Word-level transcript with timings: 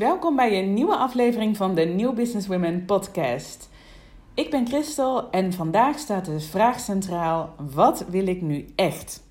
Welkom 0.00 0.36
bij 0.36 0.58
een 0.58 0.74
nieuwe 0.74 0.96
aflevering 0.96 1.56
van 1.56 1.74
de 1.74 1.84
New 1.84 2.14
Business 2.14 2.46
Women 2.46 2.84
podcast. 2.84 3.68
Ik 4.34 4.50
ben 4.50 4.66
Christel 4.66 5.30
en 5.30 5.52
vandaag 5.52 5.98
staat 5.98 6.24
de 6.24 6.40
vraag 6.40 6.80
centraal: 6.80 7.54
wat 7.72 8.04
wil 8.08 8.26
ik 8.26 8.42
nu 8.42 8.66
echt? 8.76 9.22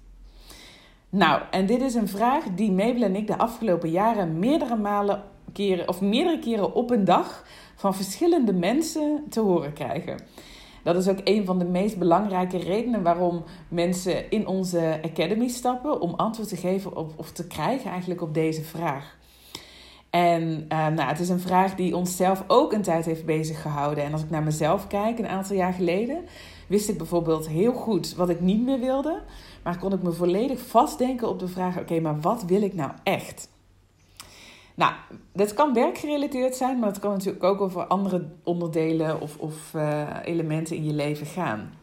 Nou, 1.09 1.41
en 1.51 1.65
dit 1.65 1.81
is 1.81 1.93
een 1.93 2.07
vraag 2.07 2.43
die 2.55 2.71
Mabel 2.71 3.01
en 3.01 3.15
ik 3.15 3.27
de 3.27 3.37
afgelopen 3.37 3.89
jaren 3.89 4.39
meerdere 4.39 4.75
malen 4.75 5.23
keren 5.53 5.87
of 5.87 6.01
meerdere 6.01 6.39
keren 6.39 6.73
op 6.73 6.89
een 6.89 7.05
dag 7.05 7.45
van 7.75 7.95
verschillende 7.95 8.53
mensen 8.53 9.23
te 9.29 9.39
horen 9.39 9.73
krijgen. 9.73 10.19
Dat 10.83 10.95
is 10.95 11.07
ook 11.07 11.21
een 11.23 11.45
van 11.45 11.59
de 11.59 11.65
meest 11.65 11.97
belangrijke 11.97 12.57
redenen 12.57 13.03
waarom 13.03 13.43
mensen 13.67 14.31
in 14.31 14.47
onze 14.47 14.99
academy 15.03 15.47
stappen 15.47 16.01
om 16.01 16.13
antwoord 16.13 16.49
te 16.49 16.57
geven 16.57 16.95
op, 16.97 17.13
of 17.15 17.31
te 17.31 17.47
krijgen 17.47 17.91
eigenlijk 17.91 18.21
op 18.21 18.33
deze 18.33 18.63
vraag. 18.63 19.17
En 20.09 20.41
uh, 20.41 20.87
nou, 20.87 21.09
het 21.09 21.19
is 21.19 21.29
een 21.29 21.39
vraag 21.39 21.75
die 21.75 21.95
onszelf 21.95 22.43
ook 22.47 22.73
een 22.73 22.81
tijd 22.81 23.05
heeft 23.05 23.25
bezig 23.25 23.61
gehouden. 23.61 24.03
En 24.03 24.11
als 24.11 24.23
ik 24.23 24.29
naar 24.29 24.43
mezelf 24.43 24.87
kijk, 24.87 25.19
een 25.19 25.27
aantal 25.27 25.55
jaar 25.55 25.73
geleden, 25.73 26.25
wist 26.67 26.89
ik 26.89 26.97
bijvoorbeeld 26.97 27.47
heel 27.47 27.73
goed 27.73 28.15
wat 28.15 28.29
ik 28.29 28.39
niet 28.39 28.63
meer 28.63 28.79
wilde. 28.79 29.21
Maar 29.63 29.77
kon 29.77 29.93
ik 29.93 30.03
me 30.03 30.11
volledig 30.11 30.59
vastdenken 30.59 31.29
op 31.29 31.39
de 31.39 31.47
vraag: 31.47 31.79
oké, 31.79 31.99
maar 31.99 32.19
wat 32.19 32.43
wil 32.43 32.61
ik 32.61 32.73
nou 32.73 32.91
echt? 33.03 33.49
Nou, 34.75 34.93
dat 35.33 35.53
kan 35.53 35.73
werkgerelateerd 35.73 36.55
zijn, 36.55 36.79
maar 36.79 36.89
het 36.89 36.99
kan 36.99 37.11
natuurlijk 37.11 37.43
ook 37.43 37.61
over 37.61 37.87
andere 37.87 38.25
onderdelen 38.43 39.21
of, 39.21 39.37
of 39.37 39.73
uh, 39.75 40.07
elementen 40.23 40.75
in 40.75 40.85
je 40.85 40.93
leven 40.93 41.25
gaan. 41.25 41.73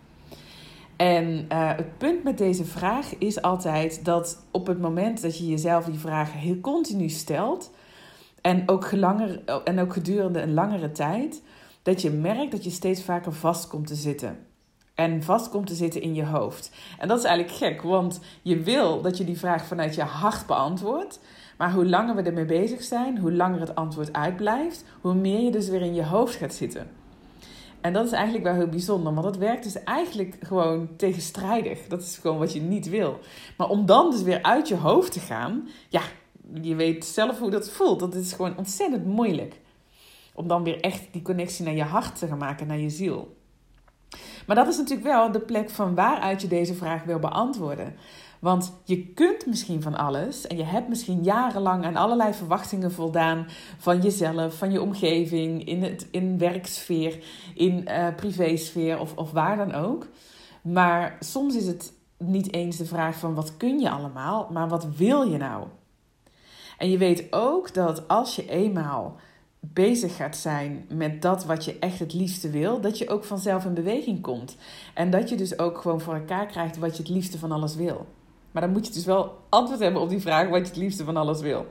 En 0.96 1.46
uh, 1.52 1.76
het 1.76 1.98
punt 1.98 2.24
met 2.24 2.38
deze 2.38 2.64
vraag 2.64 3.18
is 3.18 3.42
altijd 3.42 4.04
dat 4.04 4.42
op 4.50 4.66
het 4.66 4.80
moment 4.80 5.22
dat 5.22 5.38
je 5.38 5.46
jezelf 5.46 5.84
die 5.84 5.98
vraag 5.98 6.32
heel 6.32 6.60
continu 6.60 7.08
stelt, 7.08 7.70
en 8.46 8.62
ook, 8.66 8.84
en 9.64 9.80
ook 9.80 9.92
gedurende 9.92 10.42
een 10.42 10.54
langere 10.54 10.92
tijd, 10.92 11.42
dat 11.82 12.02
je 12.02 12.10
merkt 12.10 12.50
dat 12.50 12.64
je 12.64 12.70
steeds 12.70 13.02
vaker 13.02 13.32
vast 13.32 13.68
komt 13.68 13.86
te 13.86 13.94
zitten. 13.94 14.38
En 14.94 15.22
vast 15.22 15.48
komt 15.48 15.66
te 15.66 15.74
zitten 15.74 16.00
in 16.00 16.14
je 16.14 16.24
hoofd. 16.24 16.70
En 16.98 17.08
dat 17.08 17.18
is 17.18 17.24
eigenlijk 17.24 17.56
gek, 17.56 17.82
want 17.82 18.20
je 18.42 18.60
wil 18.60 19.02
dat 19.02 19.16
je 19.16 19.24
die 19.24 19.38
vraag 19.38 19.64
vanuit 19.64 19.94
je 19.94 20.02
hart 20.02 20.46
beantwoordt. 20.46 21.20
Maar 21.58 21.72
hoe 21.72 21.86
langer 21.86 22.14
we 22.14 22.22
ermee 22.22 22.44
bezig 22.44 22.82
zijn, 22.82 23.18
hoe 23.18 23.32
langer 23.32 23.60
het 23.60 23.74
antwoord 23.74 24.12
uitblijft, 24.12 24.84
hoe 25.00 25.14
meer 25.14 25.40
je 25.40 25.50
dus 25.50 25.68
weer 25.68 25.82
in 25.82 25.94
je 25.94 26.04
hoofd 26.04 26.34
gaat 26.34 26.54
zitten. 26.54 26.90
En 27.80 27.92
dat 27.92 28.06
is 28.06 28.12
eigenlijk 28.12 28.44
wel 28.44 28.54
heel 28.54 28.68
bijzonder, 28.68 29.12
want 29.12 29.24
dat 29.24 29.36
werkt 29.36 29.62
dus 29.62 29.84
eigenlijk 29.84 30.36
gewoon 30.40 30.88
tegenstrijdig. 30.96 31.86
Dat 31.86 32.02
is 32.02 32.18
gewoon 32.18 32.38
wat 32.38 32.52
je 32.52 32.60
niet 32.60 32.88
wil. 32.88 33.18
Maar 33.56 33.68
om 33.68 33.86
dan 33.86 34.10
dus 34.10 34.22
weer 34.22 34.42
uit 34.42 34.68
je 34.68 34.76
hoofd 34.76 35.12
te 35.12 35.20
gaan, 35.20 35.68
ja, 35.88 36.02
je 36.52 36.74
weet 36.74 37.04
zelf 37.04 37.38
hoe 37.38 37.50
dat 37.50 37.70
voelt. 37.70 38.00
Dat 38.00 38.14
is 38.14 38.32
gewoon 38.32 38.56
ontzettend 38.56 39.04
moeilijk. 39.04 39.60
Om 40.34 40.48
dan 40.48 40.62
weer 40.62 40.80
echt 40.80 41.02
die 41.12 41.22
connectie 41.22 41.64
naar 41.64 41.74
je 41.74 41.82
hart 41.82 42.18
te 42.18 42.26
gaan 42.26 42.38
maken, 42.38 42.66
naar 42.66 42.78
je 42.78 42.90
ziel. 42.90 43.36
Maar 44.46 44.56
dat 44.56 44.68
is 44.68 44.76
natuurlijk 44.76 45.06
wel 45.06 45.32
de 45.32 45.40
plek 45.40 45.70
van 45.70 45.94
waaruit 45.94 46.42
je 46.42 46.48
deze 46.48 46.74
vraag 46.74 47.04
wil 47.04 47.18
beantwoorden. 47.18 47.94
Want 48.40 48.72
je 48.84 49.06
kunt 49.06 49.46
misschien 49.46 49.82
van 49.82 49.96
alles 49.96 50.46
en 50.46 50.56
je 50.56 50.64
hebt 50.64 50.88
misschien 50.88 51.22
jarenlang 51.22 51.84
aan 51.84 51.96
allerlei 51.96 52.34
verwachtingen 52.34 52.92
voldaan 52.92 53.46
van 53.78 54.00
jezelf, 54.00 54.58
van 54.58 54.72
je 54.72 54.82
omgeving, 54.82 55.64
in, 55.64 55.82
het, 55.82 56.06
in 56.10 56.38
werksfeer, 56.38 57.24
in 57.54 57.84
uh, 57.88 58.06
privésfeer 58.16 59.00
of, 59.00 59.16
of 59.16 59.30
waar 59.30 59.56
dan 59.56 59.74
ook. 59.74 60.06
Maar 60.62 61.16
soms 61.20 61.56
is 61.56 61.66
het 61.66 61.92
niet 62.18 62.52
eens 62.52 62.76
de 62.76 62.86
vraag 62.86 63.16
van 63.16 63.34
wat 63.34 63.56
kun 63.56 63.78
je 63.78 63.90
allemaal, 63.90 64.48
maar 64.52 64.68
wat 64.68 64.86
wil 64.96 65.22
je 65.22 65.36
nou? 65.36 65.66
En 66.78 66.90
je 66.90 66.98
weet 66.98 67.32
ook 67.32 67.74
dat 67.74 68.08
als 68.08 68.36
je 68.36 68.48
eenmaal 68.48 69.16
bezig 69.60 70.16
gaat 70.16 70.36
zijn 70.36 70.86
met 70.88 71.22
dat 71.22 71.44
wat 71.44 71.64
je 71.64 71.78
echt 71.78 71.98
het 71.98 72.12
liefste 72.12 72.50
wil, 72.50 72.80
dat 72.80 72.98
je 72.98 73.08
ook 73.08 73.24
vanzelf 73.24 73.64
in 73.64 73.74
beweging 73.74 74.20
komt. 74.20 74.56
En 74.94 75.10
dat 75.10 75.28
je 75.28 75.36
dus 75.36 75.58
ook 75.58 75.78
gewoon 75.78 76.00
voor 76.00 76.14
elkaar 76.14 76.46
krijgt 76.46 76.76
wat 76.76 76.96
je 76.96 77.02
het 77.02 77.12
liefste 77.12 77.38
van 77.38 77.52
alles 77.52 77.74
wil. 77.74 78.06
Maar 78.50 78.62
dan 78.62 78.72
moet 78.72 78.86
je 78.86 78.92
dus 78.92 79.04
wel 79.04 79.38
antwoord 79.48 79.80
hebben 79.80 80.02
op 80.02 80.08
die 80.08 80.20
vraag 80.20 80.48
wat 80.48 80.60
je 80.60 80.66
het 80.66 80.76
liefste 80.76 81.04
van 81.04 81.16
alles 81.16 81.40
wil. 81.40 81.66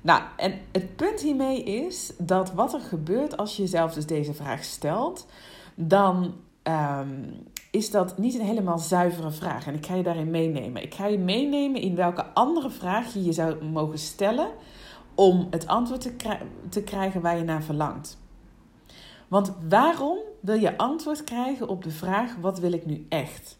Nou, 0.00 0.22
en 0.36 0.60
het 0.72 0.96
punt 0.96 1.20
hiermee 1.20 1.62
is 1.62 2.12
dat 2.18 2.52
wat 2.52 2.74
er 2.74 2.80
gebeurt 2.80 3.36
als 3.36 3.56
je 3.56 3.62
jezelf 3.62 3.94
dus 3.94 4.06
deze 4.06 4.34
vraag 4.34 4.64
stelt, 4.64 5.26
dan 5.74 6.34
um, 6.62 7.46
is 7.72 7.90
dat 7.90 8.18
niet 8.18 8.34
een 8.34 8.46
helemaal 8.46 8.78
zuivere 8.78 9.30
vraag. 9.30 9.66
En 9.66 9.74
ik 9.74 9.86
ga 9.86 9.94
je 9.94 10.02
daarin 10.02 10.30
meenemen. 10.30 10.82
Ik 10.82 10.94
ga 10.94 11.06
je 11.06 11.18
meenemen 11.18 11.80
in 11.80 11.94
welke 11.94 12.24
andere 12.24 12.70
vraag 12.70 13.14
je 13.14 13.24
je 13.24 13.32
zou 13.32 13.64
mogen 13.64 13.98
stellen 13.98 14.50
om 15.14 15.46
het 15.50 15.66
antwoord 15.66 16.10
te, 16.68 16.82
krijgen 16.82 17.20
waar 17.20 17.36
je 17.36 17.44
naar 17.44 17.62
verlangt. 17.62 18.18
Want 19.28 19.52
waarom 19.68 20.18
wil 20.40 20.54
je 20.54 20.76
antwoord 20.78 21.24
krijgen 21.24 21.68
op 21.68 21.82
de 21.82 21.90
vraag: 21.90 22.36
wat 22.40 22.58
wil 22.58 22.72
ik 22.72 22.86
nu 22.86 23.06
echt? 23.08 23.58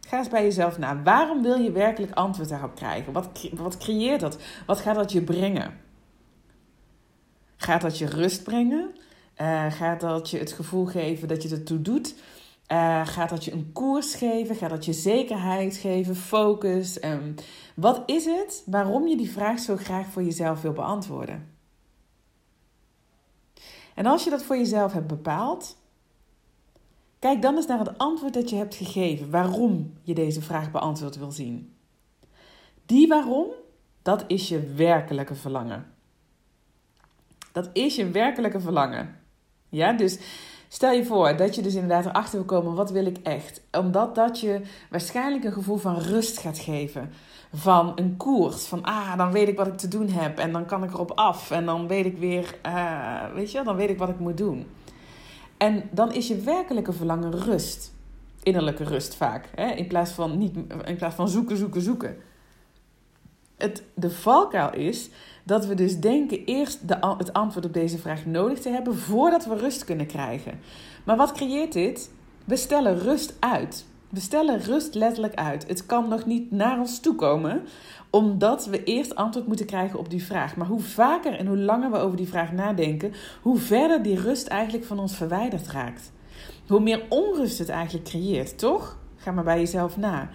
Ga 0.00 0.18
eens 0.18 0.28
bij 0.28 0.42
jezelf 0.42 0.78
na. 0.78 1.02
Waarom 1.02 1.42
wil 1.42 1.56
je 1.56 1.72
werkelijk 1.72 2.12
antwoord 2.12 2.48
daarop 2.48 2.74
krijgen? 2.74 3.12
Wat, 3.12 3.48
wat 3.52 3.76
creëert 3.76 4.20
dat? 4.20 4.38
Wat 4.66 4.80
gaat 4.80 4.94
dat 4.94 5.12
je 5.12 5.22
brengen? 5.22 5.80
Gaat 7.56 7.80
dat 7.80 7.98
je 7.98 8.06
rust 8.06 8.42
brengen? 8.42 8.94
Uh, 9.40 9.72
gaat 9.72 10.00
dat 10.00 10.30
je 10.30 10.38
het 10.38 10.52
gevoel 10.52 10.86
geven 10.86 11.28
dat 11.28 11.42
je 11.42 11.48
ertoe 11.48 11.82
doet? 11.82 12.14
Uh, 12.72 13.06
gaat 13.06 13.28
dat 13.28 13.44
je 13.44 13.52
een 13.52 13.72
koers 13.72 14.14
geven? 14.14 14.56
Gaat 14.56 14.70
dat 14.70 14.84
je 14.84 14.92
zekerheid 14.92 15.76
geven? 15.76 16.16
Focus? 16.16 17.04
Um, 17.04 17.34
wat 17.74 18.02
is 18.06 18.24
het 18.24 18.62
waarom 18.66 19.06
je 19.06 19.16
die 19.16 19.30
vraag 19.30 19.58
zo 19.58 19.76
graag 19.76 20.06
voor 20.06 20.22
jezelf 20.22 20.62
wil 20.62 20.72
beantwoorden? 20.72 21.52
En 23.94 24.06
als 24.06 24.24
je 24.24 24.30
dat 24.30 24.42
voor 24.42 24.56
jezelf 24.56 24.92
hebt 24.92 25.06
bepaald, 25.06 25.76
kijk 27.18 27.42
dan 27.42 27.56
eens 27.56 27.66
naar 27.66 27.78
het 27.78 27.98
antwoord 27.98 28.34
dat 28.34 28.50
je 28.50 28.56
hebt 28.56 28.74
gegeven. 28.74 29.30
Waarom 29.30 29.92
je 30.02 30.14
deze 30.14 30.42
vraag 30.42 30.70
beantwoord 30.70 31.18
wil 31.18 31.30
zien. 31.30 31.74
Die 32.86 33.08
waarom, 33.08 33.46
dat 34.02 34.24
is 34.26 34.48
je 34.48 34.72
werkelijke 34.74 35.34
verlangen. 35.34 35.92
Dat 37.52 37.70
is 37.72 37.96
je 37.96 38.10
werkelijke 38.10 38.60
verlangen. 38.60 39.20
Ja, 39.68 39.92
dus 39.92 40.18
Stel 40.74 40.92
je 40.92 41.04
voor 41.04 41.36
dat 41.36 41.54
je 41.54 41.62
dus 41.62 41.74
inderdaad 41.74 42.06
erachter 42.06 42.38
wil 42.38 42.44
komen, 42.44 42.74
wat 42.74 42.90
wil 42.90 43.06
ik 43.06 43.18
echt? 43.22 43.60
Omdat 43.72 44.14
dat 44.14 44.40
je 44.40 44.60
waarschijnlijk 44.90 45.44
een 45.44 45.52
gevoel 45.52 45.76
van 45.76 45.98
rust 45.98 46.38
gaat 46.38 46.58
geven. 46.58 47.10
Van 47.52 47.92
een 47.94 48.16
koers. 48.16 48.64
Van, 48.66 48.82
ah, 48.82 49.16
dan 49.16 49.32
weet 49.32 49.48
ik 49.48 49.56
wat 49.56 49.66
ik 49.66 49.76
te 49.76 49.88
doen 49.88 50.08
heb. 50.08 50.38
En 50.38 50.52
dan 50.52 50.66
kan 50.66 50.84
ik 50.84 50.92
erop 50.92 51.10
af. 51.10 51.50
En 51.50 51.64
dan 51.64 51.88
weet 51.88 52.04
ik 52.04 52.18
weer, 52.18 52.54
uh, 52.66 53.32
weet 53.34 53.52
je, 53.52 53.62
dan 53.62 53.76
weet 53.76 53.90
ik 53.90 53.98
wat 53.98 54.08
ik 54.08 54.18
moet 54.18 54.36
doen. 54.36 54.66
En 55.56 55.88
dan 55.90 56.12
is 56.12 56.28
je 56.28 56.36
werkelijke 56.36 56.92
verlangen 56.92 57.40
rust. 57.40 57.92
Innerlijke 58.42 58.84
rust 58.84 59.14
vaak. 59.14 59.48
Hè? 59.54 59.66
In, 59.70 59.86
plaats 59.86 60.10
van 60.10 60.38
niet, 60.38 60.56
in 60.84 60.96
plaats 60.96 61.14
van 61.14 61.28
zoeken, 61.28 61.56
zoeken, 61.56 61.82
zoeken. 61.82 62.16
Het, 63.64 63.82
de 63.94 64.10
valkuil 64.10 64.72
is 64.72 65.10
dat 65.44 65.66
we 65.66 65.74
dus 65.74 66.00
denken 66.00 66.44
eerst 66.44 66.88
de, 66.88 67.14
het 67.18 67.32
antwoord 67.32 67.66
op 67.66 67.72
deze 67.72 67.98
vraag 67.98 68.26
nodig 68.26 68.58
te 68.58 68.68
hebben 68.68 68.96
voordat 68.96 69.44
we 69.44 69.56
rust 69.56 69.84
kunnen 69.84 70.06
krijgen. 70.06 70.60
Maar 71.04 71.16
wat 71.16 71.32
creëert 71.32 71.72
dit? 71.72 72.10
We 72.44 72.56
stellen 72.56 72.98
rust 72.98 73.36
uit. 73.40 73.86
We 74.08 74.20
stellen 74.20 74.60
rust 74.60 74.94
letterlijk 74.94 75.34
uit. 75.34 75.68
Het 75.68 75.86
kan 75.86 76.08
nog 76.08 76.26
niet 76.26 76.50
naar 76.50 76.78
ons 76.78 77.00
toe 77.00 77.14
komen, 77.14 77.62
omdat 78.10 78.66
we 78.66 78.84
eerst 78.84 79.14
antwoord 79.14 79.46
moeten 79.46 79.66
krijgen 79.66 79.98
op 79.98 80.10
die 80.10 80.24
vraag. 80.24 80.56
Maar 80.56 80.66
hoe 80.66 80.80
vaker 80.80 81.38
en 81.38 81.46
hoe 81.46 81.58
langer 81.58 81.90
we 81.90 81.98
over 81.98 82.16
die 82.16 82.28
vraag 82.28 82.52
nadenken, 82.52 83.12
hoe 83.42 83.58
verder 83.58 84.02
die 84.02 84.20
rust 84.20 84.46
eigenlijk 84.46 84.84
van 84.84 84.98
ons 84.98 85.14
verwijderd 85.14 85.68
raakt. 85.68 86.12
Hoe 86.66 86.80
meer 86.80 87.02
onrust 87.08 87.58
het 87.58 87.68
eigenlijk 87.68 88.04
creëert, 88.04 88.58
toch? 88.58 88.98
Ga 89.16 89.30
maar 89.30 89.44
bij 89.44 89.58
jezelf 89.58 89.96
na 89.96 90.28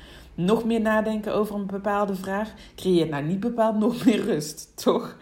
nog 0.46 0.64
meer 0.64 0.82
nadenken 0.82 1.34
over 1.34 1.56
een 1.56 1.66
bepaalde 1.66 2.16
vraag 2.16 2.54
creëert 2.76 3.10
nou 3.10 3.24
niet 3.24 3.40
bepaald 3.40 3.78
nog 3.78 4.06
meer 4.06 4.24
rust, 4.24 4.72
toch? 4.84 5.18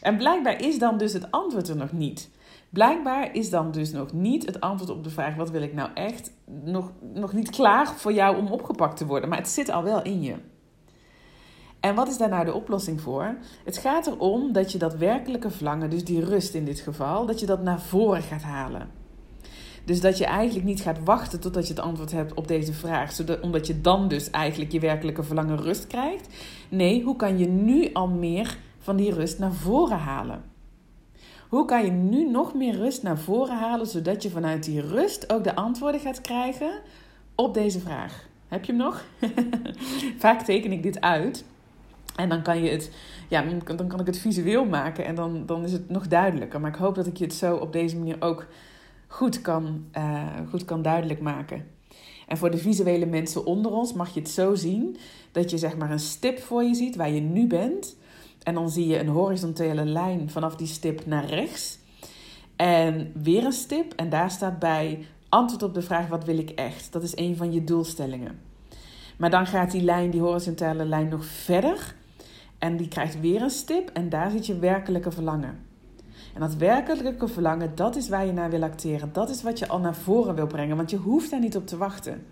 En 0.00 0.16
blijkbaar 0.16 0.62
is 0.62 0.78
dan 0.78 0.98
dus 0.98 1.12
het 1.12 1.30
antwoord 1.30 1.68
er 1.68 1.76
nog 1.76 1.92
niet. 1.92 2.30
Blijkbaar 2.70 3.34
is 3.34 3.50
dan 3.50 3.70
dus 3.70 3.92
nog 3.92 4.12
niet 4.12 4.46
het 4.46 4.60
antwoord 4.60 4.90
op 4.90 5.04
de 5.04 5.10
vraag: 5.10 5.34
wat 5.34 5.50
wil 5.50 5.62
ik 5.62 5.74
nou 5.74 5.90
echt? 5.94 6.32
Nog, 6.64 6.92
nog 7.14 7.32
niet 7.32 7.50
klaar 7.50 7.86
voor 7.86 8.12
jou 8.12 8.36
om 8.36 8.46
opgepakt 8.46 8.96
te 8.96 9.06
worden, 9.06 9.28
maar 9.28 9.38
het 9.38 9.48
zit 9.48 9.70
al 9.70 9.82
wel 9.82 10.02
in 10.02 10.22
je. 10.22 10.34
En 11.80 11.94
wat 11.94 12.08
is 12.08 12.18
daar 12.18 12.28
nou 12.28 12.44
de 12.44 12.54
oplossing 12.54 13.00
voor? 13.00 13.36
Het 13.64 13.78
gaat 13.78 14.06
erom 14.06 14.52
dat 14.52 14.72
je 14.72 14.78
dat 14.78 14.94
werkelijke 14.94 15.50
verlangen, 15.50 15.90
dus 15.90 16.04
die 16.04 16.24
rust 16.24 16.54
in 16.54 16.64
dit 16.64 16.80
geval, 16.80 17.26
dat 17.26 17.40
je 17.40 17.46
dat 17.46 17.62
naar 17.62 17.80
voren 17.80 18.22
gaat 18.22 18.42
halen. 18.42 18.90
Dus 19.86 20.00
dat 20.00 20.18
je 20.18 20.24
eigenlijk 20.24 20.66
niet 20.66 20.80
gaat 20.80 21.04
wachten 21.04 21.40
totdat 21.40 21.66
je 21.66 21.74
het 21.74 21.82
antwoord 21.82 22.12
hebt 22.12 22.34
op 22.34 22.48
deze 22.48 22.72
vraag, 22.72 23.12
zodat, 23.12 23.40
omdat 23.40 23.66
je 23.66 23.80
dan 23.80 24.08
dus 24.08 24.30
eigenlijk 24.30 24.72
je 24.72 24.80
werkelijke 24.80 25.22
verlangen 25.22 25.56
rust 25.56 25.86
krijgt. 25.86 26.28
Nee, 26.68 27.02
hoe 27.02 27.16
kan 27.16 27.38
je 27.38 27.48
nu 27.48 27.90
al 27.92 28.08
meer 28.08 28.56
van 28.78 28.96
die 28.96 29.12
rust 29.12 29.38
naar 29.38 29.52
voren 29.52 29.98
halen? 29.98 30.42
Hoe 31.48 31.64
kan 31.64 31.84
je 31.84 31.90
nu 31.90 32.30
nog 32.30 32.54
meer 32.54 32.76
rust 32.76 33.02
naar 33.02 33.18
voren 33.18 33.56
halen, 33.58 33.86
zodat 33.86 34.22
je 34.22 34.30
vanuit 34.30 34.64
die 34.64 34.80
rust 34.80 35.32
ook 35.32 35.44
de 35.44 35.54
antwoorden 35.54 36.00
gaat 36.00 36.20
krijgen 36.20 36.80
op 37.34 37.54
deze 37.54 37.80
vraag? 37.80 38.26
Heb 38.48 38.64
je 38.64 38.72
hem 38.72 38.80
nog? 38.80 39.04
Vaak 40.18 40.42
teken 40.42 40.72
ik 40.72 40.82
dit 40.82 41.00
uit. 41.00 41.44
En 42.16 42.28
dan 42.28 42.42
kan 42.42 42.62
je 42.62 42.70
het, 42.70 42.90
ja, 43.28 43.44
dan 43.76 43.88
kan 43.88 44.00
ik 44.00 44.06
het 44.06 44.18
visueel 44.18 44.64
maken 44.64 45.04
en 45.04 45.14
dan, 45.14 45.46
dan 45.46 45.64
is 45.64 45.72
het 45.72 45.90
nog 45.90 46.08
duidelijker. 46.08 46.60
Maar 46.60 46.70
ik 46.70 46.76
hoop 46.76 46.94
dat 46.94 47.06
ik 47.06 47.16
je 47.16 47.24
het 47.24 47.34
zo 47.34 47.56
op 47.56 47.72
deze 47.72 47.96
manier 47.96 48.16
ook 48.20 48.46
goed 49.06 49.40
kan, 49.40 49.84
uh, 49.96 50.28
goed 50.50 50.64
kan 50.64 50.82
duidelijk 50.82 51.20
maken. 51.20 51.66
En 52.26 52.36
voor 52.36 52.50
de 52.50 52.58
visuele 52.58 53.06
mensen 53.06 53.46
onder 53.46 53.72
ons 53.72 53.92
mag 53.92 54.14
je 54.14 54.20
het 54.20 54.28
zo 54.28 54.54
zien 54.54 54.96
dat 55.32 55.50
je 55.50 55.58
zeg 55.58 55.76
maar 55.76 55.90
een 55.90 55.98
stip 55.98 56.38
voor 56.38 56.62
je 56.62 56.74
ziet 56.74 56.96
waar 56.96 57.10
je 57.10 57.20
nu 57.20 57.46
bent. 57.46 57.96
En 58.42 58.54
dan 58.54 58.70
zie 58.70 58.86
je 58.86 58.98
een 58.98 59.08
horizontale 59.08 59.84
lijn 59.84 60.30
vanaf 60.30 60.56
die 60.56 60.66
stip 60.66 61.06
naar 61.06 61.24
rechts. 61.24 61.78
En 62.56 63.12
weer 63.22 63.44
een 63.44 63.52
stip 63.52 63.92
en 63.92 64.08
daar 64.08 64.30
staat 64.30 64.58
bij 64.58 65.06
antwoord 65.28 65.62
op 65.62 65.74
de 65.74 65.82
vraag 65.82 66.08
wat 66.08 66.24
wil 66.24 66.38
ik 66.38 66.50
echt. 66.50 66.92
Dat 66.92 67.02
is 67.02 67.16
een 67.16 67.36
van 67.36 67.52
je 67.52 67.64
doelstellingen. 67.64 68.40
Maar 69.16 69.30
dan 69.30 69.46
gaat 69.46 69.70
die 69.70 69.82
lijn, 69.82 70.10
die 70.10 70.20
horizontale 70.20 70.84
lijn 70.84 71.08
nog 71.08 71.24
verder. 71.24 71.94
En 72.58 72.76
die 72.76 72.88
krijgt 72.88 73.20
weer 73.20 73.42
een 73.42 73.50
stip 73.50 73.90
en 73.92 74.08
daar 74.08 74.30
zit 74.30 74.46
je 74.46 74.58
werkelijke 74.58 75.10
verlangen. 75.10 75.58
En 76.36 76.42
dat 76.42 76.54
werkelijke 76.54 77.28
verlangen, 77.28 77.72
dat 77.74 77.96
is 77.96 78.08
waar 78.08 78.26
je 78.26 78.32
naar 78.32 78.50
wil 78.50 78.62
acteren. 78.62 79.10
Dat 79.12 79.30
is 79.30 79.42
wat 79.42 79.58
je 79.58 79.68
al 79.68 79.78
naar 79.78 79.94
voren 79.94 80.34
wil 80.34 80.46
brengen, 80.46 80.76
want 80.76 80.90
je 80.90 80.96
hoeft 80.96 81.30
daar 81.30 81.40
niet 81.40 81.56
op 81.56 81.66
te 81.66 81.76
wachten. 81.76 82.26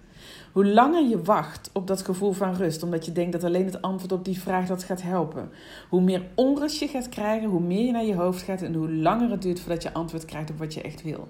Hoe 0.52 0.66
langer 0.66 1.08
je 1.08 1.22
wacht 1.22 1.70
op 1.72 1.86
dat 1.86 2.02
gevoel 2.02 2.32
van 2.32 2.54
rust, 2.54 2.82
omdat 2.82 3.04
je 3.04 3.12
denkt 3.12 3.32
dat 3.32 3.44
alleen 3.44 3.64
het 3.64 3.82
antwoord 3.82 4.12
op 4.12 4.24
die 4.24 4.40
vraag 4.40 4.66
dat 4.66 4.82
gaat 4.82 5.02
helpen, 5.02 5.50
hoe 5.88 6.00
meer 6.00 6.26
onrust 6.34 6.80
je 6.80 6.88
gaat 6.88 7.08
krijgen, 7.08 7.48
hoe 7.48 7.60
meer 7.60 7.84
je 7.86 7.92
naar 7.92 8.04
je 8.04 8.14
hoofd 8.14 8.42
gaat 8.42 8.62
en 8.62 8.74
hoe 8.74 8.92
langer 8.92 9.30
het 9.30 9.42
duurt 9.42 9.60
voordat 9.60 9.82
je 9.82 9.92
antwoord 9.92 10.24
krijgt 10.24 10.50
op 10.50 10.58
wat 10.58 10.74
je 10.74 10.82
echt 10.82 11.02
wil. 11.02 11.28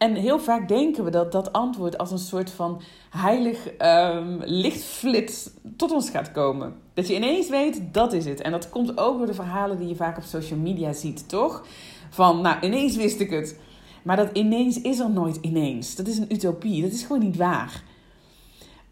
En 0.00 0.14
heel 0.14 0.38
vaak 0.38 0.68
denken 0.68 1.04
we 1.04 1.10
dat 1.10 1.32
dat 1.32 1.52
antwoord 1.52 1.98
als 1.98 2.10
een 2.10 2.18
soort 2.18 2.50
van 2.50 2.80
heilig 3.10 3.66
um, 3.78 4.38
lichtflits 4.44 5.50
tot 5.76 5.92
ons 5.92 6.10
gaat 6.10 6.32
komen. 6.32 6.74
Dat 6.94 7.08
je 7.08 7.14
ineens 7.14 7.48
weet, 7.48 7.80
dat 7.92 8.12
is 8.12 8.24
het. 8.24 8.40
En 8.40 8.50
dat 8.50 8.68
komt 8.68 8.98
ook 8.98 9.18
door 9.18 9.26
de 9.26 9.34
verhalen 9.34 9.78
die 9.78 9.88
je 9.88 9.94
vaak 9.94 10.16
op 10.16 10.22
social 10.22 10.58
media 10.58 10.92
ziet, 10.92 11.28
toch? 11.28 11.66
Van, 12.10 12.40
nou, 12.40 12.60
ineens 12.60 12.96
wist 12.96 13.20
ik 13.20 13.30
het. 13.30 13.58
Maar 14.02 14.16
dat 14.16 14.30
ineens 14.32 14.80
is 14.80 14.98
er 14.98 15.10
nooit 15.10 15.38
ineens. 15.40 15.94
Dat 15.94 16.06
is 16.06 16.18
een 16.18 16.32
utopie. 16.32 16.82
Dat 16.82 16.92
is 16.92 17.02
gewoon 17.02 17.22
niet 17.22 17.36
waar. 17.36 17.82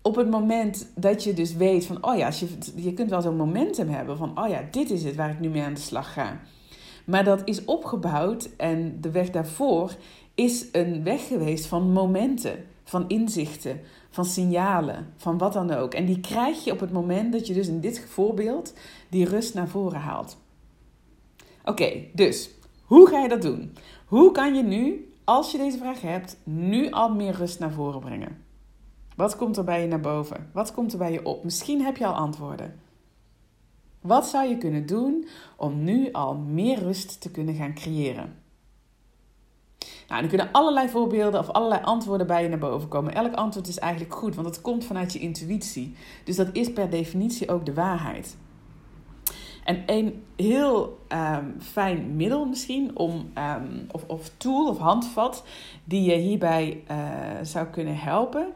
Op 0.03 0.17
het 0.17 0.31
moment 0.31 0.93
dat 0.95 1.25
je 1.25 1.33
dus 1.33 1.55
weet 1.55 1.87
van, 1.87 2.05
oh 2.05 2.17
ja, 2.17 2.27
als 2.27 2.41
je, 2.41 2.49
je 2.75 2.93
kunt 2.93 3.11
wel 3.11 3.23
zo'n 3.23 3.37
momentum 3.37 3.89
hebben 3.89 4.17
van, 4.17 4.41
oh 4.43 4.49
ja, 4.49 4.61
dit 4.71 4.91
is 4.91 5.05
het 5.05 5.17
waar 5.17 5.31
ik 5.31 5.41
nu 5.41 5.49
mee 5.49 5.63
aan 5.63 5.75
de 5.75 5.81
slag 5.81 6.13
ga. 6.13 6.41
Maar 7.05 7.25
dat 7.25 7.43
is 7.45 7.65
opgebouwd 7.65 8.49
en 8.57 8.99
de 9.01 9.11
weg 9.11 9.31
daarvoor 9.31 9.97
is 10.39 10.67
een 10.73 11.03
weg 11.03 11.27
geweest 11.27 11.67
van 11.67 11.93
momenten, 11.93 12.65
van 12.85 13.09
inzichten, 13.09 13.81
van 14.11 14.25
signalen, 14.25 15.13
van 15.17 15.39
wat 15.39 15.53
dan 15.53 15.71
ook. 15.71 15.95
En 15.95 16.05
die 16.05 16.21
krijg 16.21 16.65
je 16.65 16.73
op 16.73 16.81
het 16.81 16.93
moment 16.93 17.33
dat 17.33 17.47
je 17.47 17.55
dus 17.55 17.69
in 17.69 17.81
dit 17.81 18.07
voorbeeld 18.09 18.75
die 19.09 19.29
rust 19.29 19.55
naar 19.55 19.69
voren 19.69 20.01
haalt. 20.01 20.37
Oké, 21.65 22.05
dus 22.13 22.51
hoe 22.85 23.09
ga 23.09 23.23
je 23.23 23.29
dat 23.29 23.43
doen? 23.43 23.77
Hoe 24.07 24.33
kan 24.33 24.55
je 24.55 24.63
nu, 24.63 25.13
als 25.25 25.53
je 25.53 25.59
deze 25.59 25.79
vraag 25.79 26.01
hebt, 26.01 26.37
nu 26.45 26.91
al 26.91 27.15
meer 27.15 27.35
rust 27.35 27.59
naar 27.59 27.73
voren 27.73 28.01
brengen? 28.01 28.45
Wat 29.17 29.37
komt 29.37 29.57
er 29.57 29.65
bij 29.65 29.81
je 29.81 29.87
naar 29.87 30.01
boven? 30.01 30.51
Wat 30.53 30.73
komt 30.73 30.93
er 30.93 30.99
bij 30.99 31.13
je 31.13 31.25
op? 31.25 31.45
Misschien 31.45 31.83
heb 31.83 31.97
je 31.97 32.07
al 32.07 32.15
antwoorden. 32.15 32.81
Wat 34.01 34.27
zou 34.27 34.49
je 34.49 34.59
kunnen 34.59 34.87
doen 34.87 35.29
om 35.57 35.85
nu 35.85 36.13
al 36.13 36.35
meer 36.35 36.79
rust 36.79 37.21
te 37.21 37.31
kunnen 37.31 37.55
gaan 37.55 37.75
creëren? 37.75 38.47
Nou, 40.09 40.23
er 40.23 40.29
kunnen 40.29 40.53
allerlei 40.53 40.89
voorbeelden 40.89 41.41
of 41.41 41.49
allerlei 41.49 41.83
antwoorden 41.83 42.27
bij 42.27 42.43
je 42.43 42.49
naar 42.49 42.59
boven 42.59 42.89
komen. 42.89 43.15
Elk 43.15 43.35
antwoord 43.35 43.69
is 43.69 43.79
eigenlijk 43.79 44.15
goed, 44.15 44.35
want 44.35 44.47
het 44.47 44.61
komt 44.61 44.85
vanuit 44.85 45.13
je 45.13 45.19
intuïtie. 45.19 45.95
Dus 46.25 46.37
dat 46.37 46.49
is 46.53 46.73
per 46.73 46.91
definitie 46.91 47.51
ook 47.51 47.67
de 47.67 47.75
waarheid. 47.75 48.37
En 49.65 49.83
een 49.87 50.25
heel 50.37 50.99
ehm, 51.09 51.45
fijn 51.61 52.17
middel 52.17 52.45
misschien, 52.45 52.99
om, 52.99 53.31
ehm, 53.35 53.85
of, 53.91 54.05
of 54.07 54.31
tool 54.37 54.69
of 54.69 54.79
handvat, 54.79 55.45
die 55.85 56.11
je 56.11 56.17
hierbij 56.17 56.83
uh, 56.91 56.97
zou 57.43 57.67
kunnen 57.67 57.97
helpen, 57.97 58.47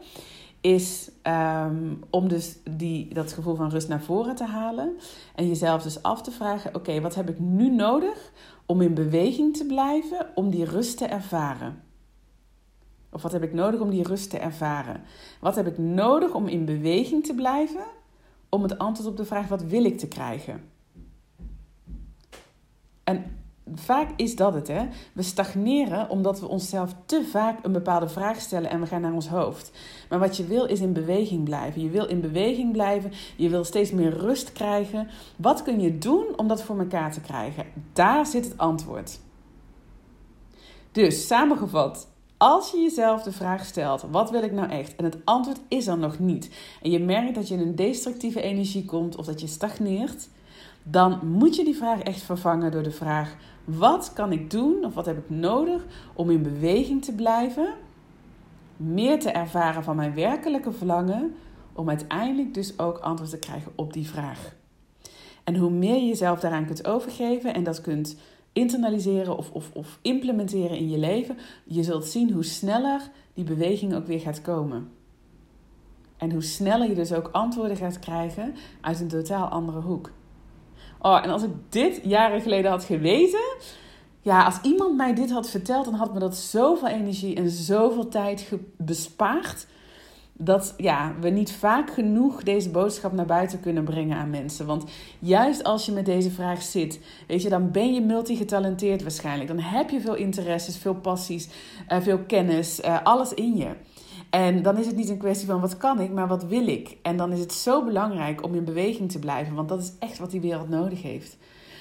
is 0.63 1.11
um, 1.23 2.03
om 2.09 2.27
dus 2.27 2.57
die, 2.71 3.13
dat 3.13 3.33
gevoel 3.33 3.55
van 3.55 3.69
rust 3.69 3.87
naar 3.87 4.01
voren 4.01 4.35
te 4.35 4.45
halen. 4.45 4.97
En 5.35 5.47
jezelf 5.47 5.83
dus 5.83 6.03
af 6.03 6.21
te 6.21 6.31
vragen: 6.31 6.75
oké, 6.75 7.01
wat 7.01 7.15
heb 7.15 7.29
ik 7.29 7.39
nu 7.39 7.69
nodig 7.69 8.31
om 8.65 8.81
in 8.81 8.93
beweging 8.93 9.57
te 9.57 9.65
blijven, 9.65 10.27
om 10.35 10.49
die 10.49 10.65
rust 10.65 10.97
te 10.97 11.05
ervaren? 11.05 11.83
Of 13.09 13.21
wat 13.21 13.31
heb 13.31 13.43
ik 13.43 13.53
nodig 13.53 13.79
om 13.79 13.89
die 13.89 14.03
rust 14.03 14.29
te 14.29 14.37
ervaren? 14.37 15.01
Wat 15.39 15.55
heb 15.55 15.67
ik 15.67 15.77
nodig 15.77 16.33
om 16.33 16.47
in 16.47 16.65
beweging 16.65 17.25
te 17.25 17.33
blijven, 17.33 17.85
om 18.49 18.63
het 18.63 18.77
antwoord 18.77 19.09
op 19.09 19.17
de 19.17 19.25
vraag: 19.25 19.47
wat 19.47 19.63
wil 19.63 19.83
ik 19.83 19.97
te 19.97 20.07
krijgen? 20.07 20.69
En 23.03 23.42
vaak 23.75 24.09
is 24.15 24.35
dat 24.35 24.53
het, 24.53 24.67
hè? 24.67 24.87
We 25.13 25.21
stagneren 25.21 26.09
omdat 26.09 26.39
we 26.39 26.47
onszelf 26.47 26.95
te 27.05 27.27
vaak 27.31 27.59
een 27.65 27.71
bepaalde 27.71 28.09
vraag 28.09 28.39
stellen 28.39 28.69
en 28.69 28.79
we 28.79 28.85
gaan 28.85 29.01
naar 29.01 29.13
ons 29.13 29.27
hoofd. 29.27 29.71
Maar 30.09 30.19
wat 30.19 30.37
je 30.37 30.45
wil 30.45 30.65
is 30.65 30.79
in 30.79 30.93
beweging 30.93 31.43
blijven. 31.43 31.81
Je 31.81 31.89
wil 31.89 32.05
in 32.05 32.21
beweging 32.21 32.71
blijven. 32.71 33.11
Je 33.37 33.49
wil 33.49 33.63
steeds 33.63 33.91
meer 33.91 34.17
rust 34.17 34.51
krijgen. 34.51 35.07
Wat 35.35 35.63
kun 35.63 35.79
je 35.79 35.97
doen 35.97 36.25
om 36.35 36.47
dat 36.47 36.63
voor 36.63 36.79
elkaar 36.79 37.11
te 37.11 37.21
krijgen? 37.21 37.65
Daar 37.93 38.25
zit 38.25 38.45
het 38.45 38.57
antwoord. 38.57 39.19
Dus 40.91 41.27
samengevat, 41.27 42.07
als 42.37 42.71
je 42.71 42.77
jezelf 42.77 43.23
de 43.23 43.31
vraag 43.31 43.65
stelt: 43.65 44.05
wat 44.11 44.31
wil 44.31 44.43
ik 44.43 44.51
nou 44.51 44.69
echt? 44.69 44.95
En 44.95 45.03
het 45.03 45.17
antwoord 45.23 45.59
is 45.67 45.87
er 45.87 45.97
nog 45.97 46.19
niet. 46.19 46.49
En 46.81 46.91
je 46.91 46.99
merkt 46.99 47.35
dat 47.35 47.47
je 47.47 47.53
in 47.53 47.61
een 47.61 47.75
destructieve 47.75 48.41
energie 48.41 48.85
komt 48.85 49.15
of 49.15 49.25
dat 49.25 49.41
je 49.41 49.47
stagneert 49.47 50.27
dan 50.83 51.19
moet 51.27 51.55
je 51.55 51.63
die 51.63 51.75
vraag 51.75 51.99
echt 51.99 52.21
vervangen 52.21 52.71
door 52.71 52.83
de 52.83 52.91
vraag: 52.91 53.35
wat 53.63 54.13
kan 54.13 54.31
ik 54.31 54.51
doen 54.51 54.85
of 54.85 54.93
wat 54.93 55.05
heb 55.05 55.17
ik 55.17 55.29
nodig 55.29 55.85
om 56.13 56.29
in 56.29 56.43
beweging 56.43 57.05
te 57.05 57.15
blijven? 57.15 57.73
Meer 58.77 59.19
te 59.19 59.29
ervaren 59.29 59.83
van 59.83 59.95
mijn 59.95 60.13
werkelijke 60.13 60.71
verlangen, 60.71 61.35
om 61.73 61.89
uiteindelijk 61.89 62.53
dus 62.53 62.79
ook 62.79 62.97
antwoord 62.97 63.29
te 63.29 63.39
krijgen 63.39 63.71
op 63.75 63.93
die 63.93 64.07
vraag. 64.07 64.55
En 65.43 65.55
hoe 65.55 65.71
meer 65.71 65.95
je 65.95 66.07
jezelf 66.07 66.39
daaraan 66.39 66.65
kunt 66.65 66.87
overgeven 66.87 67.53
en 67.53 67.63
dat 67.63 67.81
kunt 67.81 68.17
internaliseren 68.53 69.37
of, 69.37 69.51
of, 69.51 69.71
of 69.73 69.99
implementeren 70.01 70.77
in 70.77 70.89
je 70.89 70.97
leven, 70.97 71.37
je 71.63 71.83
zult 71.83 72.05
zien 72.05 72.31
hoe 72.31 72.43
sneller 72.43 73.01
die 73.33 73.43
beweging 73.43 73.95
ook 73.95 74.07
weer 74.07 74.19
gaat 74.19 74.41
komen. 74.41 74.89
En 76.17 76.31
hoe 76.31 76.43
sneller 76.43 76.87
je 76.87 76.95
dus 76.95 77.13
ook 77.13 77.29
antwoorden 77.31 77.77
gaat 77.77 77.99
krijgen 77.99 78.55
uit 78.81 78.99
een 78.99 79.07
totaal 79.07 79.47
andere 79.47 79.79
hoek. 79.79 80.11
Oh, 81.03 81.19
en 81.23 81.29
als 81.29 81.43
ik 81.43 81.51
dit 81.69 81.99
jaren 82.03 82.41
geleden 82.41 82.71
had 82.71 82.83
geweten. 82.83 83.43
Ja, 84.21 84.45
als 84.45 84.61
iemand 84.61 84.95
mij 84.95 85.13
dit 85.13 85.31
had 85.31 85.49
verteld, 85.49 85.85
dan 85.85 85.93
had 85.93 86.13
me 86.13 86.19
dat 86.19 86.35
zoveel 86.35 86.87
energie 86.87 87.35
en 87.35 87.49
zoveel 87.49 88.07
tijd 88.07 88.49
bespaard. 88.77 89.67
Dat 90.33 90.73
ja, 90.77 91.13
we 91.19 91.29
niet 91.29 91.51
vaak 91.51 91.93
genoeg 91.93 92.43
deze 92.43 92.69
boodschap 92.69 93.11
naar 93.11 93.25
buiten 93.25 93.59
kunnen 93.59 93.83
brengen 93.83 94.17
aan 94.17 94.29
mensen. 94.29 94.65
Want 94.65 94.83
juist 95.19 95.63
als 95.63 95.85
je 95.85 95.91
met 95.91 96.05
deze 96.05 96.31
vraag 96.31 96.61
zit, 96.61 96.99
weet 97.27 97.41
je, 97.41 97.49
dan 97.49 97.71
ben 97.71 97.93
je 97.93 98.01
multigetalenteerd 98.01 99.01
waarschijnlijk. 99.01 99.47
Dan 99.47 99.59
heb 99.59 99.89
je 99.89 100.01
veel 100.01 100.15
interesses, 100.15 100.77
veel 100.77 100.95
passies, 100.95 101.49
uh, 101.89 101.97
veel 102.01 102.19
kennis, 102.19 102.79
uh, 102.79 103.01
alles 103.03 103.33
in 103.33 103.55
je. 103.55 103.69
En 104.33 104.61
dan 104.61 104.77
is 104.77 104.85
het 104.85 104.95
niet 104.95 105.09
een 105.09 105.17
kwestie 105.17 105.47
van 105.47 105.59
wat 105.59 105.77
kan 105.77 105.99
ik, 105.99 106.11
maar 106.11 106.27
wat 106.27 106.45
wil 106.45 106.67
ik. 106.67 106.97
En 107.01 107.17
dan 107.17 107.31
is 107.31 107.39
het 107.39 107.53
zo 107.53 107.83
belangrijk 107.83 108.43
om 108.43 108.55
in 108.55 108.63
beweging 108.63 109.11
te 109.11 109.19
blijven, 109.19 109.55
want 109.55 109.69
dat 109.69 109.79
is 109.79 109.93
echt 109.99 110.19
wat 110.19 110.31
die 110.31 110.41
wereld 110.41 110.69
nodig 110.69 111.01
heeft. 111.01 111.37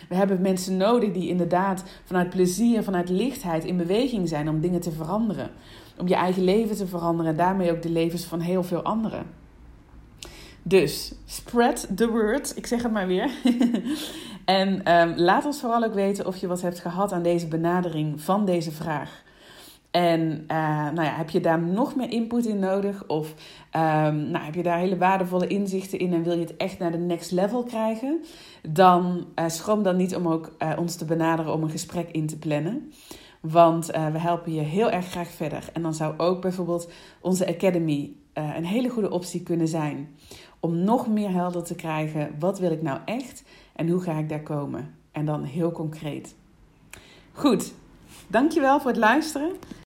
We 0.08 0.14
hebben 0.14 0.40
mensen 0.40 0.76
nodig 0.76 1.12
die 1.12 1.28
inderdaad 1.28 1.84
vanuit 2.04 2.30
plezier, 2.30 2.82
vanuit 2.82 3.08
lichtheid 3.08 3.64
in 3.64 3.76
beweging 3.76 4.28
zijn 4.28 4.48
om 4.48 4.60
dingen 4.60 4.80
te 4.80 4.92
veranderen. 4.92 5.50
Om 5.98 6.08
je 6.08 6.14
eigen 6.14 6.44
leven 6.44 6.76
te 6.76 6.86
veranderen 6.86 7.30
en 7.30 7.36
daarmee 7.36 7.72
ook 7.72 7.82
de 7.82 7.90
levens 7.90 8.24
van 8.24 8.40
heel 8.40 8.62
veel 8.62 8.82
anderen. 8.82 9.26
Dus 10.62 11.14
spread 11.26 11.88
the 11.96 12.08
word, 12.08 12.56
ik 12.56 12.66
zeg 12.66 12.82
het 12.82 12.92
maar 12.92 13.06
weer. 13.06 13.30
en 14.44 14.92
um, 14.98 15.16
laat 15.16 15.44
ons 15.44 15.60
vooral 15.60 15.84
ook 15.84 15.94
weten 15.94 16.26
of 16.26 16.36
je 16.36 16.46
wat 16.46 16.62
hebt 16.62 16.80
gehad 16.80 17.12
aan 17.12 17.22
deze 17.22 17.48
benadering 17.48 18.20
van 18.20 18.44
deze 18.44 18.72
vraag. 18.72 19.22
En 19.92 20.20
uh, 20.20 20.90
nou 20.90 21.02
ja, 21.02 21.14
heb 21.14 21.30
je 21.30 21.40
daar 21.40 21.62
nog 21.62 21.96
meer 21.96 22.10
input 22.10 22.46
in 22.46 22.58
nodig? 22.58 23.06
Of 23.06 23.34
um, 23.76 24.16
nou, 24.16 24.44
heb 24.44 24.54
je 24.54 24.62
daar 24.62 24.78
hele 24.78 24.98
waardevolle 24.98 25.46
inzichten 25.46 25.98
in 25.98 26.12
en 26.12 26.22
wil 26.22 26.32
je 26.32 26.40
het 26.40 26.56
echt 26.56 26.78
naar 26.78 26.90
de 26.90 26.98
next 26.98 27.30
level 27.30 27.62
krijgen? 27.62 28.24
Dan 28.62 29.26
uh, 29.34 29.48
schroom 29.48 29.82
dan 29.82 29.96
niet 29.96 30.16
om 30.16 30.28
ook 30.28 30.52
uh, 30.58 30.72
ons 30.78 30.96
te 30.96 31.04
benaderen 31.04 31.52
om 31.52 31.62
een 31.62 31.70
gesprek 31.70 32.08
in 32.10 32.26
te 32.26 32.38
plannen. 32.38 32.92
Want 33.40 33.86
we 33.86 34.18
helpen 34.18 34.54
je 34.54 34.60
heel 34.60 34.90
erg 34.90 35.06
graag 35.06 35.28
verder. 35.28 35.68
En 35.72 35.82
dan 35.82 35.94
zou 35.94 36.18
ook 36.18 36.40
bijvoorbeeld 36.40 36.90
onze 37.20 37.46
Academy 37.46 38.12
een 38.32 38.64
hele 38.64 38.88
goede 38.88 39.10
optie 39.10 39.42
kunnen 39.42 39.68
zijn. 39.68 40.08
Om 40.60 40.76
nog 40.76 41.08
meer 41.08 41.30
helder 41.30 41.64
te 41.64 41.74
krijgen, 41.74 42.34
wat 42.38 42.58
wil 42.58 42.70
ik 42.70 42.82
nou 42.82 42.98
echt 43.04 43.44
en 43.76 43.88
hoe 43.88 44.00
ga 44.00 44.18
ik 44.18 44.28
daar 44.28 44.42
komen? 44.42 44.94
En 45.12 45.24
dan 45.24 45.44
heel 45.44 45.72
concreet. 45.72 46.34
Goed, 47.32 47.72
dankjewel 48.26 48.80
voor 48.80 48.90
het 48.90 49.00
luisteren. 49.00 49.50